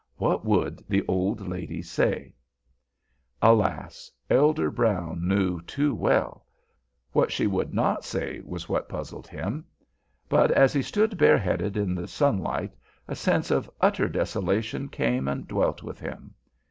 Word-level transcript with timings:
What 0.17 0.43
would 0.43 0.83
the 0.89 1.05
old 1.07 1.47
lady 1.47 1.83
say? 1.83 2.33
Alas! 3.39 4.09
Elder 4.31 4.71
Brown 4.71 5.27
knew 5.27 5.61
too 5.61 5.93
well. 5.93 6.47
What 7.11 7.31
she 7.31 7.45
would 7.45 7.71
not 7.71 8.03
say 8.03 8.41
was 8.43 8.67
what 8.67 8.89
puzzled 8.89 9.27
him. 9.27 9.63
But 10.27 10.49
as 10.49 10.73
he 10.73 10.81
stood 10.81 11.19
bareheaded 11.19 11.77
in 11.77 11.93
the 11.93 12.07
sunlight 12.07 12.73
a 13.07 13.15
sense 13.15 13.51
of 13.51 13.69
utter 13.79 14.07
desolation 14.09 14.89
came 14.89 15.27
and 15.27 15.47
dwelt 15.47 15.83
with 15.83 15.99
him. 15.99 16.33